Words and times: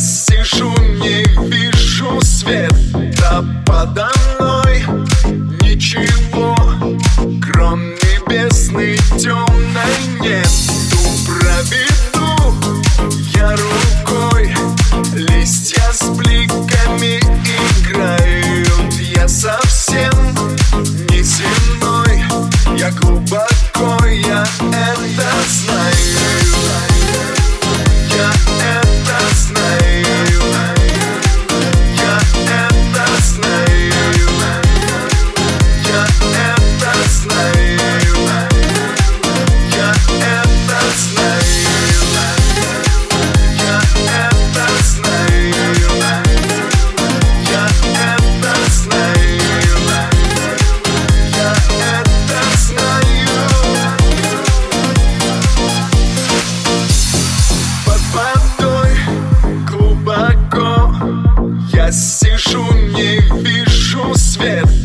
сижу, 0.00 0.74
не 0.80 1.24
вижу 1.48 2.20
света 2.22 3.44
подам 3.66 4.29
Сижу, 61.92 62.62
не 62.72 63.18
вижу 63.42 64.14
свет 64.14 64.79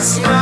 smile. 0.00 0.37